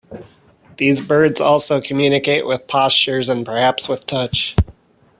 These 0.77 0.99
birds 0.99 1.39
also 1.39 1.79
communicate 1.79 2.47
with 2.47 2.65
postures 2.65 3.29
and 3.29 3.45
perhaps 3.45 3.87
with 3.87 4.07
touch. 4.07 4.55